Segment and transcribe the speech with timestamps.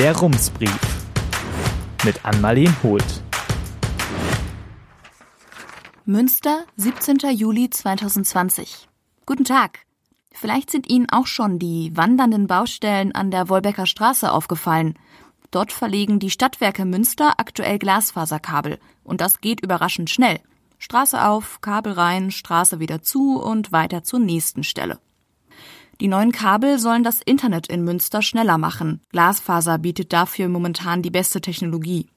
[0.00, 0.80] Der Rumsbrief
[2.06, 3.22] mit Ann-Marleen Holt.
[6.06, 7.18] Münster, 17.
[7.34, 8.88] Juli 2020.
[9.26, 9.80] Guten Tag.
[10.32, 14.94] Vielleicht sind Ihnen auch schon die wandernden Baustellen an der Wolbecker Straße aufgefallen.
[15.50, 18.78] Dort verlegen die Stadtwerke Münster aktuell Glasfaserkabel.
[19.04, 20.40] Und das geht überraschend schnell.
[20.78, 24.98] Straße auf, Kabel rein, Straße wieder zu und weiter zur nächsten Stelle.
[26.00, 29.02] Die neuen Kabel sollen das Internet in Münster schneller machen.
[29.10, 32.08] Glasfaser bietet dafür momentan die beste Technologie.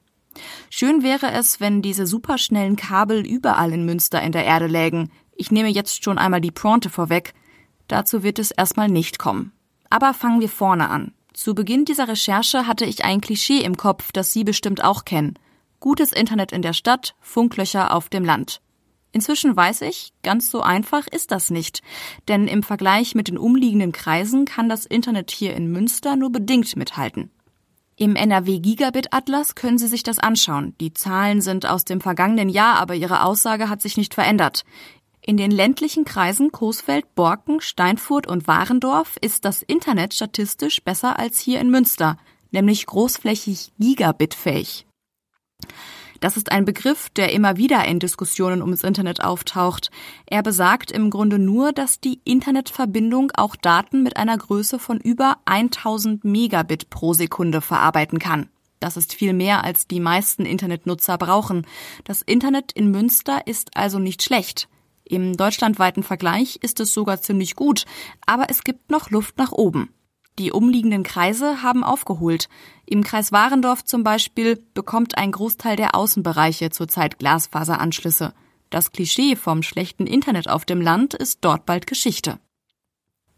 [0.70, 5.10] Schön wäre es, wenn diese superschnellen Kabel überall in Münster in der Erde lägen.
[5.36, 7.34] Ich nehme jetzt schon einmal die Pointe vorweg.
[7.86, 9.52] Dazu wird es erstmal nicht kommen.
[9.90, 11.12] Aber fangen wir vorne an.
[11.34, 15.34] Zu Beginn dieser Recherche hatte ich ein Klischee im Kopf, das Sie bestimmt auch kennen.
[15.78, 18.62] Gutes Internet in der Stadt, Funklöcher auf dem Land.
[19.14, 21.82] Inzwischen weiß ich, ganz so einfach ist das nicht.
[22.26, 26.74] Denn im Vergleich mit den umliegenden Kreisen kann das Internet hier in Münster nur bedingt
[26.74, 27.30] mithalten.
[27.94, 30.74] Im NRW Gigabit Atlas können Sie sich das anschauen.
[30.80, 34.64] Die Zahlen sind aus dem vergangenen Jahr, aber Ihre Aussage hat sich nicht verändert.
[35.22, 41.38] In den ländlichen Kreisen Coesfeld, Borken, Steinfurt und Warendorf ist das Internet statistisch besser als
[41.38, 42.18] hier in Münster,
[42.50, 44.86] nämlich großflächig gigabitfähig.
[46.24, 49.90] Das ist ein Begriff, der immer wieder in Diskussionen ums Internet auftaucht.
[50.24, 55.36] Er besagt im Grunde nur, dass die Internetverbindung auch Daten mit einer Größe von über
[55.44, 58.48] 1000 Megabit pro Sekunde verarbeiten kann.
[58.80, 61.66] Das ist viel mehr, als die meisten Internetnutzer brauchen.
[62.04, 64.66] Das Internet in Münster ist also nicht schlecht.
[65.04, 67.84] Im deutschlandweiten Vergleich ist es sogar ziemlich gut,
[68.24, 69.90] aber es gibt noch Luft nach oben.
[70.38, 72.48] Die umliegenden Kreise haben aufgeholt.
[72.86, 78.34] Im Kreis Warendorf zum Beispiel bekommt ein Großteil der Außenbereiche zurzeit Glasfaseranschlüsse.
[78.70, 82.40] Das Klischee vom schlechten Internet auf dem Land ist dort bald Geschichte.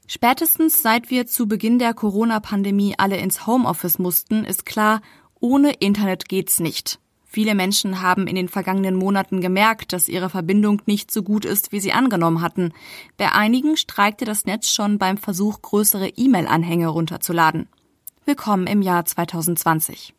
[0.07, 5.03] Spätestens seit wir zu Beginn der Corona-Pandemie alle ins Homeoffice mussten, ist klar,
[5.39, 6.99] ohne Internet geht's nicht.
[7.37, 11.71] Viele Menschen haben in den vergangenen Monaten gemerkt, dass ihre Verbindung nicht so gut ist,
[11.71, 12.73] wie sie angenommen hatten.
[13.19, 17.69] Bei einigen streikte das Netz schon beim Versuch, größere E-Mail-Anhänge runterzuladen.
[18.25, 20.15] Willkommen im Jahr 2020.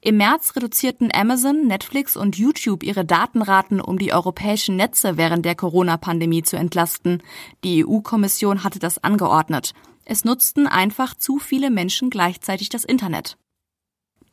[0.00, 5.56] Im März reduzierten Amazon, Netflix und YouTube ihre Datenraten, um die europäischen Netze während der
[5.56, 7.20] Corona-Pandemie zu entlasten.
[7.64, 9.74] Die EU-Kommission hatte das angeordnet.
[10.04, 13.36] Es nutzten einfach zu viele Menschen gleichzeitig das Internet.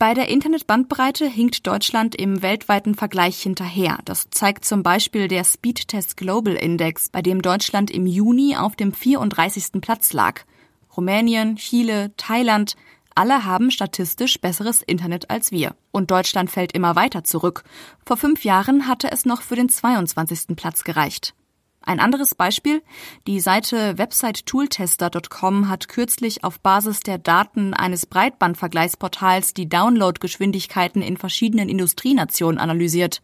[0.03, 3.99] Bei der Internetbandbreite hinkt Deutschland im weltweiten Vergleich hinterher.
[4.03, 8.91] Das zeigt zum Beispiel der Speedtest Global Index, bei dem Deutschland im Juni auf dem
[8.91, 9.79] 34.
[9.79, 10.41] Platz lag.
[10.97, 12.75] Rumänien, Chile, Thailand,
[13.15, 15.73] alle haben statistisch besseres Internet als wir.
[15.91, 17.63] Und Deutschland fällt immer weiter zurück.
[18.05, 20.57] Vor fünf Jahren hatte es noch für den 22.
[20.57, 21.33] Platz gereicht.
[21.85, 22.81] Ein anderes Beispiel.
[23.27, 31.67] Die Seite websitetooltester.com hat kürzlich auf Basis der Daten eines Breitbandvergleichsportals die Downloadgeschwindigkeiten in verschiedenen
[31.67, 33.21] Industrienationen analysiert.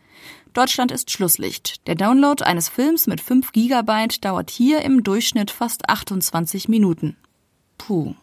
[0.53, 1.87] Deutschland ist Schlusslicht.
[1.87, 7.15] Der Download eines Films mit 5 Gigabyte dauert hier im Durchschnitt fast 28 Minuten.
[7.77, 8.13] Puh.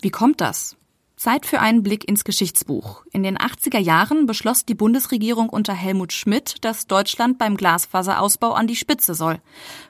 [0.00, 0.76] Wie kommt das?
[1.20, 3.04] Zeit für einen Blick ins Geschichtsbuch.
[3.12, 8.66] In den 80er Jahren beschloss die Bundesregierung unter Helmut Schmidt, dass Deutschland beim Glasfaserausbau an
[8.66, 9.38] die Spitze soll.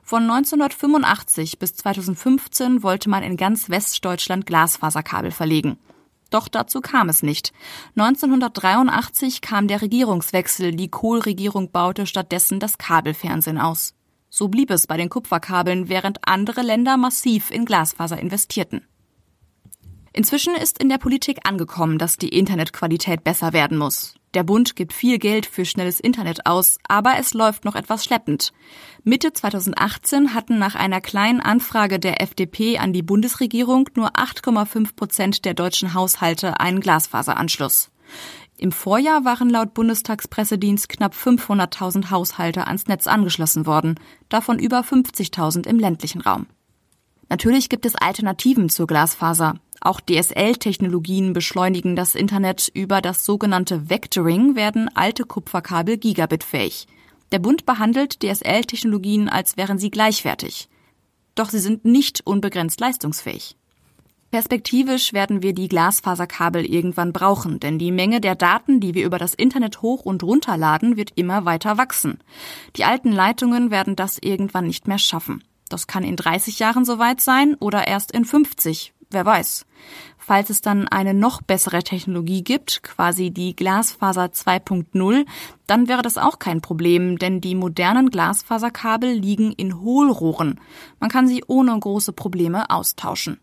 [0.02, 5.78] Von 1985 bis 2015 wollte man in ganz Westdeutschland Glasfaserkabel verlegen.
[6.30, 7.52] Doch dazu kam es nicht.
[7.94, 13.94] 1983 kam der Regierungswechsel, die Kohl-Regierung baute stattdessen das Kabelfernsehen aus.
[14.30, 18.84] So blieb es bei den Kupferkabeln, während andere Länder massiv in Glasfaser investierten.
[20.12, 24.14] Inzwischen ist in der Politik angekommen, dass die Internetqualität besser werden muss.
[24.34, 28.52] Der Bund gibt viel Geld für schnelles Internet aus, aber es läuft noch etwas schleppend.
[29.02, 35.44] Mitte 2018 hatten nach einer kleinen Anfrage der FDP an die Bundesregierung nur 8,5 Prozent
[35.44, 37.90] der deutschen Haushalte einen Glasfaseranschluss.
[38.56, 43.94] Im Vorjahr waren laut Bundestagspressedienst knapp 500.000 Haushalte ans Netz angeschlossen worden,
[44.28, 46.46] davon über 50.000 im ländlichen Raum.
[47.30, 49.54] Natürlich gibt es Alternativen zur Glasfaser.
[49.80, 52.70] Auch DSL-Technologien beschleunigen das Internet.
[52.74, 56.86] Über das sogenannte Vectoring werden alte Kupferkabel gigabitfähig.
[57.32, 60.68] Der Bund behandelt DSL-Technologien, als wären sie gleichwertig.
[61.34, 63.56] Doch sie sind nicht unbegrenzt leistungsfähig.
[64.30, 69.18] Perspektivisch werden wir die Glasfaserkabel irgendwann brauchen, denn die Menge der Daten, die wir über
[69.18, 72.18] das Internet hoch und runterladen, wird immer weiter wachsen.
[72.76, 75.42] Die alten Leitungen werden das irgendwann nicht mehr schaffen.
[75.68, 79.66] Das kann in 30 Jahren soweit sein oder erst in 50, wer weiß.
[80.18, 85.26] Falls es dann eine noch bessere Technologie gibt, quasi die Glasfaser 2.0,
[85.66, 90.60] dann wäre das auch kein Problem, denn die modernen Glasfaserkabel liegen in Hohlrohren.
[91.00, 93.40] Man kann sie ohne große Probleme austauschen.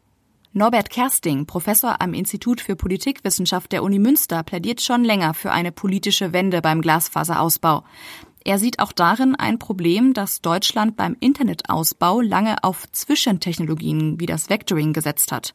[0.54, 5.72] Norbert Kersting, Professor am Institut für Politikwissenschaft der Uni Münster, plädiert schon länger für eine
[5.72, 7.84] politische Wende beim Glasfaserausbau.
[8.48, 14.50] Er sieht auch darin ein Problem, dass Deutschland beim Internetausbau lange auf Zwischentechnologien wie das
[14.50, 15.54] Vectoring gesetzt hat.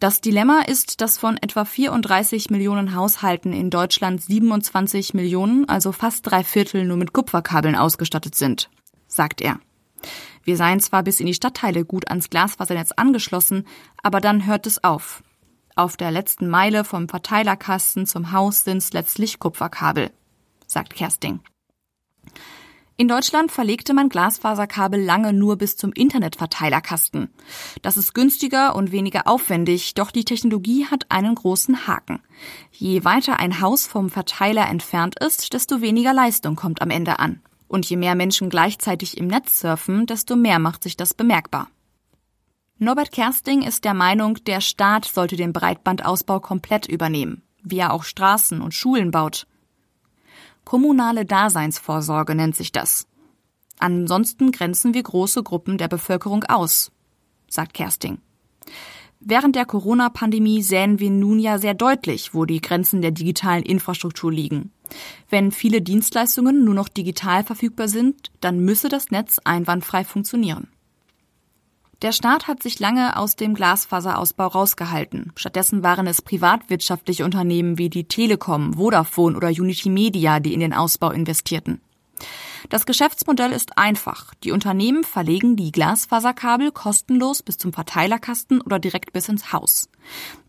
[0.00, 6.28] Das Dilemma ist, dass von etwa 34 Millionen Haushalten in Deutschland 27 Millionen, also fast
[6.28, 8.68] drei Viertel, nur mit Kupferkabeln ausgestattet sind,
[9.06, 9.60] sagt er.
[10.42, 13.64] Wir seien zwar bis in die Stadtteile gut ans Glasfasernetz angeschlossen,
[14.02, 15.22] aber dann hört es auf.
[15.76, 20.10] Auf der letzten Meile vom Verteilerkasten zum Haus sind's letztlich Kupferkabel,
[20.66, 21.42] sagt Kersting.
[23.00, 27.30] In Deutschland verlegte man Glasfaserkabel lange nur bis zum Internetverteilerkasten.
[27.80, 32.20] Das ist günstiger und weniger aufwendig, doch die Technologie hat einen großen Haken.
[32.72, 37.40] Je weiter ein Haus vom Verteiler entfernt ist, desto weniger Leistung kommt am Ende an.
[37.68, 41.68] Und je mehr Menschen gleichzeitig im Netz surfen, desto mehr macht sich das bemerkbar.
[42.78, 48.02] Norbert Kersting ist der Meinung, der Staat sollte den Breitbandausbau komplett übernehmen, wie er auch
[48.02, 49.46] Straßen und Schulen baut.
[50.68, 53.06] Kommunale Daseinsvorsorge nennt sich das.
[53.78, 56.92] Ansonsten grenzen wir große Gruppen der Bevölkerung aus,
[57.48, 58.18] sagt Kersting.
[59.18, 64.30] Während der Corona-Pandemie sähen wir nun ja sehr deutlich, wo die Grenzen der digitalen Infrastruktur
[64.30, 64.70] liegen.
[65.30, 70.68] Wenn viele Dienstleistungen nur noch digital verfügbar sind, dann müsse das Netz einwandfrei funktionieren.
[72.00, 75.32] Der Staat hat sich lange aus dem Glasfaserausbau rausgehalten.
[75.34, 80.72] Stattdessen waren es privatwirtschaftliche Unternehmen wie die Telekom, Vodafone oder Unity Media, die in den
[80.72, 81.80] Ausbau investierten.
[82.68, 84.32] Das Geschäftsmodell ist einfach.
[84.44, 89.88] Die Unternehmen verlegen die Glasfaserkabel kostenlos bis zum Verteilerkasten oder direkt bis ins Haus.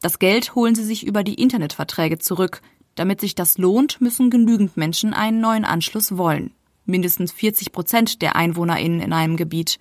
[0.02, 2.62] Das Geld holen sie sich über die Internetverträge zurück.
[2.94, 6.54] Damit sich das lohnt, müssen genügend Menschen einen neuen Anschluss wollen.
[6.86, 9.80] Mindestens 40 Prozent der EinwohnerInnen in einem Gebiet.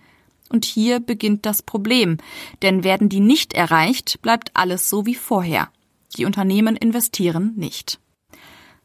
[0.51, 2.19] Und hier beginnt das Problem.
[2.63, 5.69] Denn werden die nicht erreicht, bleibt alles so wie vorher.
[6.17, 8.01] Die Unternehmen investieren nicht.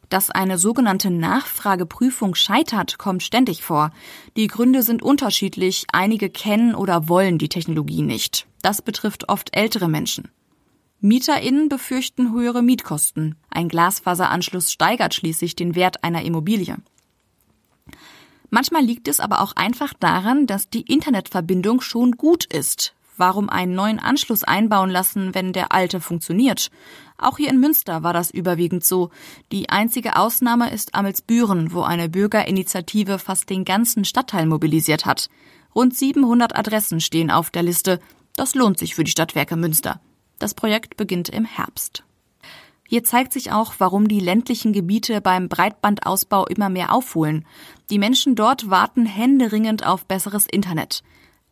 [0.09, 3.91] Dass eine sogenannte Nachfrageprüfung scheitert, kommt ständig vor.
[4.37, 8.45] Die Gründe sind unterschiedlich, einige kennen oder wollen die Technologie nicht.
[8.61, 10.29] Das betrifft oft ältere Menschen.
[10.99, 13.35] MieterInnen befürchten höhere Mietkosten.
[13.49, 16.77] Ein Glasfaseranschluss steigert schließlich den Wert einer Immobilie.
[18.53, 22.93] Manchmal liegt es aber auch einfach daran, dass die Internetverbindung schon gut ist.
[23.17, 26.69] Warum einen neuen Anschluss einbauen lassen, wenn der alte funktioniert?
[27.17, 29.09] Auch hier in Münster war das überwiegend so.
[29.51, 35.31] Die einzige Ausnahme ist Amelsbüren, wo eine Bürgerinitiative fast den ganzen Stadtteil mobilisiert hat.
[35.73, 37.99] Rund 700 Adressen stehen auf der Liste.
[38.35, 39.99] Das lohnt sich für die Stadtwerke Münster.
[40.37, 42.03] Das Projekt beginnt im Herbst.
[42.93, 47.43] Hier zeigt sich auch, warum die ländlichen Gebiete beim Breitbandausbau immer mehr aufholen.
[47.89, 51.01] Die Menschen dort warten händeringend auf besseres Internet.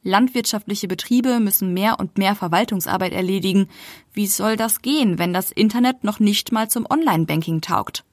[0.04, 3.70] Landwirtschaftliche Betriebe müssen mehr und mehr Verwaltungsarbeit erledigen.
[4.14, 8.04] Wie soll das gehen, wenn das Internet noch nicht mal zum Online-Banking taugt?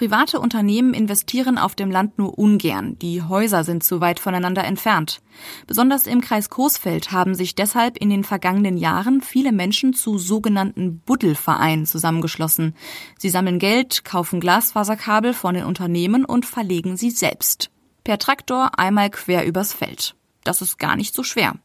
[0.00, 2.98] Private Unternehmen investieren auf dem Land nur ungern.
[3.00, 5.20] Die Häuser sind zu weit voneinander entfernt.
[5.66, 11.00] Besonders im Kreis Coesfeld haben sich deshalb in den vergangenen Jahren viele Menschen zu sogenannten
[11.00, 12.74] Buddelvereinen zusammengeschlossen.
[13.18, 17.70] Sie sammeln Geld, kaufen Glasfaserkabel von den Unternehmen und verlegen sie selbst.
[18.02, 20.16] Per Traktor einmal quer übers Feld.
[20.44, 21.56] Das ist gar nicht so schwer.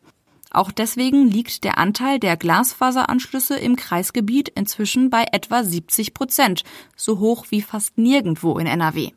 [0.51, 6.63] Auch deswegen liegt der Anteil der Glasfaseranschlüsse im Kreisgebiet inzwischen bei etwa 70 Prozent,
[6.95, 9.11] so hoch wie fast nirgendwo in NRW.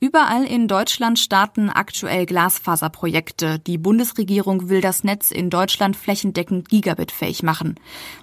[0.00, 3.58] Überall in Deutschland starten aktuell Glasfaserprojekte.
[3.58, 7.74] Die Bundesregierung will das Netz in Deutschland flächendeckend gigabitfähig machen.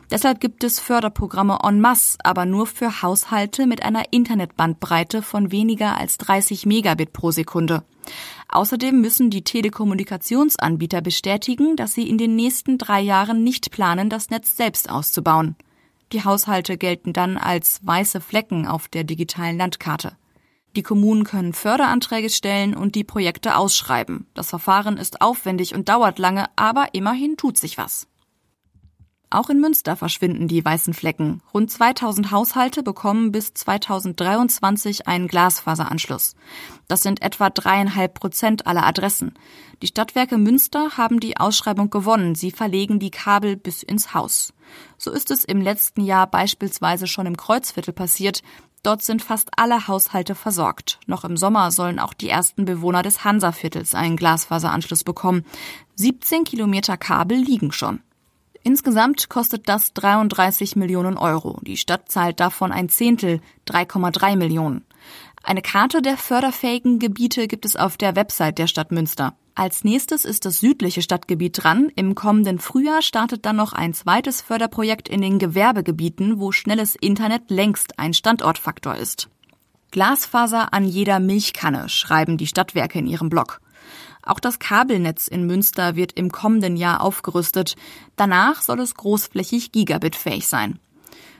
[0.09, 5.97] Deshalb gibt es Förderprogramme en masse, aber nur für Haushalte mit einer Internetbandbreite von weniger
[5.97, 7.83] als 30 Megabit pro Sekunde.
[8.47, 14.29] Außerdem müssen die Telekommunikationsanbieter bestätigen, dass sie in den nächsten drei Jahren nicht planen, das
[14.29, 15.57] Netz selbst auszubauen.
[16.13, 20.15] Die Haushalte gelten dann als weiße Flecken auf der digitalen Landkarte.
[20.75, 24.27] Die Kommunen können Förderanträge stellen und die Projekte ausschreiben.
[24.33, 28.07] Das Verfahren ist aufwendig und dauert lange, aber immerhin tut sich was.
[29.29, 31.41] Auch in Münster verschwinden die weißen Flecken.
[31.53, 36.35] Rund 2000 Haushalte bekommen bis 2023 einen Glasfaseranschluss.
[36.87, 39.33] Das sind etwa dreieinhalb Prozent aller Adressen.
[39.81, 42.35] Die Stadtwerke Münster haben die Ausschreibung gewonnen.
[42.35, 44.53] Sie verlegen die Kabel bis ins Haus.
[44.97, 48.41] So ist es im letzten Jahr beispielsweise schon im Kreuzviertel passiert.
[48.85, 50.99] Dort sind fast alle Haushalte versorgt.
[51.07, 55.43] Noch im Sommer sollen auch die ersten Bewohner des Hansaviertels einen Glasfaseranschluss bekommen.
[55.95, 58.01] 17 Kilometer Kabel liegen schon.
[58.61, 61.59] Insgesamt kostet das 33 Millionen Euro.
[61.63, 64.85] Die Stadt zahlt davon ein Zehntel, 3,3 Millionen.
[65.41, 69.35] Eine Karte der förderfähigen Gebiete gibt es auf der Website der Stadt Münster.
[69.57, 71.89] Als nächstes ist das südliche Stadtgebiet dran.
[71.95, 77.49] Im kommenden Frühjahr startet dann noch ein zweites Förderprojekt in den Gewerbegebieten, wo schnelles Internet
[77.49, 79.29] längst ein Standortfaktor ist.
[79.91, 83.61] Glasfaser an jeder Milchkanne, schreiben die Stadtwerke in ihrem Blog.
[84.23, 87.75] Auch das Kabelnetz in Münster wird im kommenden Jahr aufgerüstet.
[88.17, 90.79] Danach soll es großflächig gigabitfähig sein.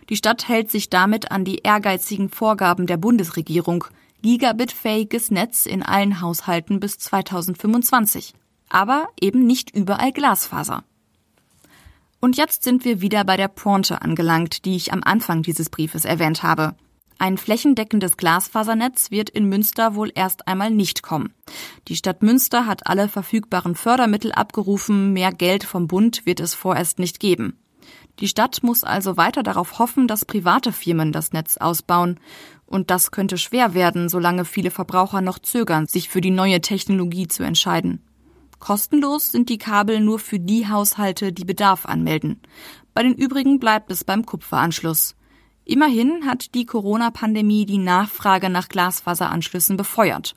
[0.09, 3.85] Die Stadt hält sich damit an die ehrgeizigen Vorgaben der Bundesregierung
[4.25, 8.33] gigabitfähiges Netz in allen Haushalten bis 2025.
[8.69, 10.83] Aber eben nicht überall Glasfaser.
[12.19, 16.05] Und jetzt sind wir wieder bei der Pointe angelangt, die ich am Anfang dieses Briefes
[16.05, 16.73] erwähnt habe.
[17.19, 21.31] Ein flächendeckendes Glasfasernetz wird in Münster wohl erst einmal nicht kommen.
[21.87, 26.97] Die Stadt Münster hat alle verfügbaren Fördermittel abgerufen, mehr Geld vom Bund wird es vorerst
[26.97, 27.59] nicht geben.
[28.19, 32.19] Die Stadt muss also weiter darauf hoffen, dass private Firmen das Netz ausbauen.
[32.65, 37.27] Und das könnte schwer werden, solange viele Verbraucher noch zögern, sich für die neue Technologie
[37.27, 38.03] zu entscheiden.
[38.59, 42.41] Kostenlos sind die Kabel nur für die Haushalte, die Bedarf anmelden.
[42.93, 45.15] Bei den übrigen bleibt es beim Kupferanschluss.
[45.65, 50.35] Immerhin hat die Corona-Pandemie die Nachfrage nach Glasfaseranschlüssen befeuert.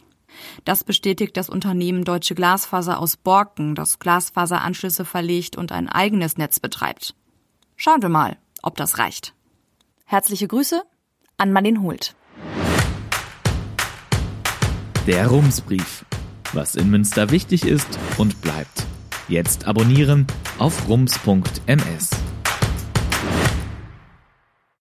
[0.65, 6.61] Das bestätigt das Unternehmen Deutsche Glasfaser aus Borken, das Glasfaseranschlüsse verlegt und ein eigenes Netz
[6.61, 7.15] betreibt.
[7.77, 9.35] Schauen wir mal, ob das reicht.
[10.05, 10.83] Herzliche Grüße
[11.39, 12.15] an Marlene Hult.
[15.07, 16.05] Der Rumsbrief.
[16.53, 18.87] Was in Münster wichtig ist und bleibt.
[19.29, 20.27] Jetzt abonnieren
[20.59, 22.11] auf rums.ms.